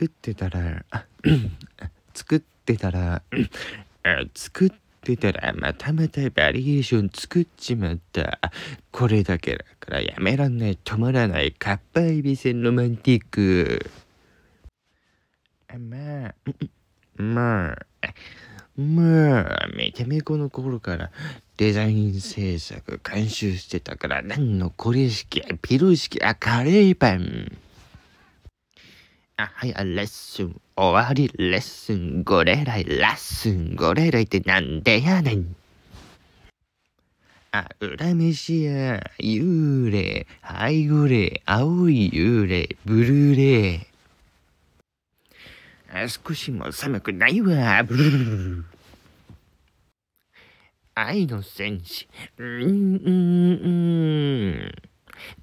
[0.00, 0.82] 作ってたら、
[2.14, 3.22] 作ってたら、
[4.34, 4.70] 作っ
[5.02, 8.40] てたら、またまたバリエーション作っちまった。
[8.92, 13.90] これだけだからやめらんない、止まらない、かっぱえびせんロマンティック。
[15.68, 16.34] まあ、
[17.22, 17.86] まあ、
[18.78, 21.10] まあ、めちゃめこの頃から
[21.58, 27.58] デザイン制作監修してたから、なんのこれ式、ピル式、あ、カレーパン。
[29.40, 35.56] あ、はい、あ、レッスン、終わり、レッスン、ゴレライ、ラッスン、ゴレライってなんでやねん。
[37.52, 43.80] あ、裏飯や、幽霊、ハイグレ、青い幽霊、ブルーレイ。
[45.90, 47.82] あ少しも寒くないわ。
[47.82, 48.64] ブルルルルル
[50.94, 52.06] 愛の戦士。
[52.36, 54.89] うーん、うーん、うーん。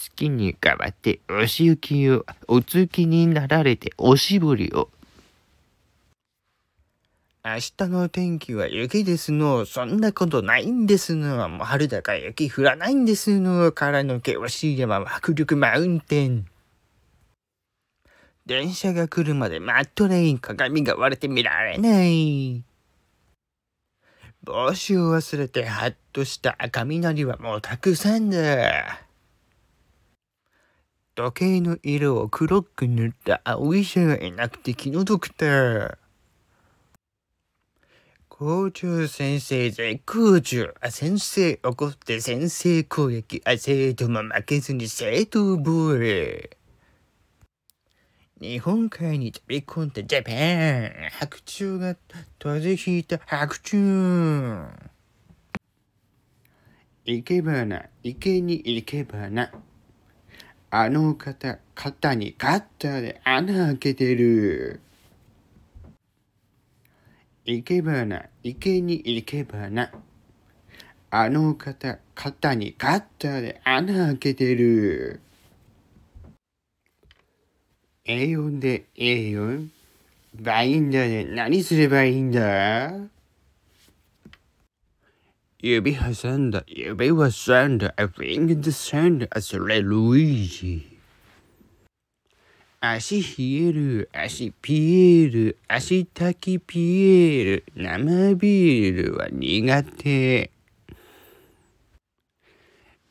[0.00, 4.88] 月に変わってお仕置きを、お月になられておしぼりを。
[7.44, 9.66] 明日の天気は雪ですの。
[9.66, 11.46] そんなことないんですの。
[11.50, 13.72] もう春だから雪降らないんですの。
[13.72, 16.46] からの険しい山は迫力マウンテン。
[18.46, 20.38] 電車が来るまで待っとれん。
[20.38, 22.64] 鏡が割れて見られない。
[24.42, 29.09] 帽子を忘れてハッとした雷はもうたくさんだ。
[31.20, 35.98] 時計の色を黒く塗った青い者がいなくて気の毒だ。
[38.30, 40.72] 校長先生絶好調。
[40.80, 43.42] あ、先生怒って先生攻撃。
[43.44, 46.56] あ、生徒も負けずに生徒防衛。
[48.40, 51.96] 日本海に飛び込んだジャパン白鳥が
[52.38, 53.78] 風邪ひいた白鳥
[57.04, 59.52] 行けばな、池に行けばな。
[60.72, 64.80] あの方、肩にカッターで穴開けてる。
[67.44, 69.90] 行けばな、池に行けばな。
[71.10, 75.20] あの方、肩にカッターで穴開けてる。
[78.06, 79.68] A4 で A4?
[80.36, 82.92] バインダーで何すればいいんだ？
[85.62, 90.98] 指挟んだ、指は挟んだ、A finger the sand, あ、それルイージ。
[92.80, 94.74] 足冷える、足ピ
[95.22, 100.50] エール、足滝ピエール、生ビールは苦手。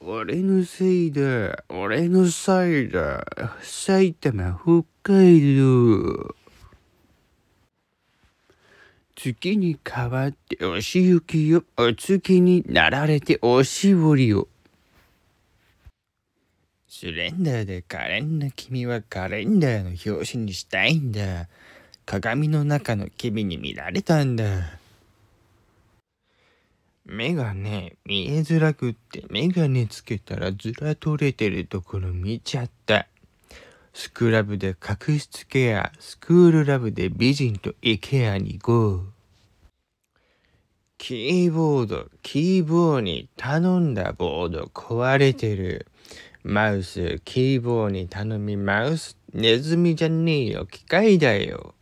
[0.00, 3.22] 俺のせいだ、俺のせいだ、
[3.60, 6.39] 埼玉、北海道。
[9.22, 14.48] 月に変わってお仕置きよ、お月になられておしぼりを。
[16.88, 21.48] スレンダーで可憐な君はカレンダーの表紙にしたいんだ。
[22.06, 24.78] 鏡の中の君に見られたんだ。
[27.04, 33.06] 目がね、見えづらくってメガネつけたらずら取れてるところ見ちゃった。
[34.00, 39.00] スクラブで角質ケア、スクールラブで美人とイケアにゴー。
[40.96, 45.86] キーボード、キーボードに頼んだボード壊れてる。
[46.42, 51.74] マウス、キーボードに頼みマウス、ネズミじゃねえよ、機械だよ。